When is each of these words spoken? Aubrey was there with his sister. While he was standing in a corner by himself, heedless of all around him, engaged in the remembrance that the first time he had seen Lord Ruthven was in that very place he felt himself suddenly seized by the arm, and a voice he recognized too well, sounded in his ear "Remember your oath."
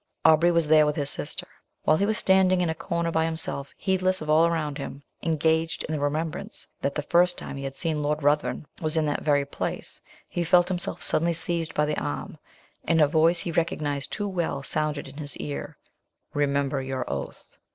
Aubrey 0.25 0.49
was 0.49 0.67
there 0.67 0.87
with 0.87 0.95
his 0.95 1.11
sister. 1.11 1.47
While 1.83 1.97
he 1.97 2.07
was 2.07 2.17
standing 2.17 2.59
in 2.61 2.71
a 2.71 2.73
corner 2.73 3.11
by 3.11 3.23
himself, 3.25 3.71
heedless 3.77 4.19
of 4.19 4.31
all 4.31 4.47
around 4.47 4.79
him, 4.79 5.03
engaged 5.21 5.83
in 5.83 5.91
the 5.93 5.99
remembrance 5.99 6.65
that 6.81 6.95
the 6.95 7.03
first 7.03 7.37
time 7.37 7.55
he 7.55 7.63
had 7.65 7.75
seen 7.75 8.01
Lord 8.01 8.23
Ruthven 8.23 8.65
was 8.81 8.97
in 8.97 9.05
that 9.05 9.21
very 9.21 9.45
place 9.45 10.01
he 10.31 10.43
felt 10.43 10.69
himself 10.69 11.03
suddenly 11.03 11.35
seized 11.35 11.75
by 11.75 11.85
the 11.85 11.99
arm, 12.01 12.39
and 12.83 12.99
a 12.99 13.05
voice 13.07 13.41
he 13.41 13.51
recognized 13.51 14.11
too 14.11 14.27
well, 14.27 14.63
sounded 14.63 15.07
in 15.07 15.17
his 15.17 15.37
ear 15.37 15.77
"Remember 16.33 16.81
your 16.81 17.05
oath." 17.07 17.59